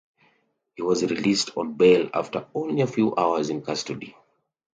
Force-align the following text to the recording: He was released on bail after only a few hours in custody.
He 0.73 0.81
was 0.81 1.03
released 1.03 1.55
on 1.55 1.73
bail 1.73 2.09
after 2.11 2.47
only 2.55 2.81
a 2.81 2.87
few 2.87 3.15
hours 3.15 3.51
in 3.51 3.61
custody. 3.61 4.17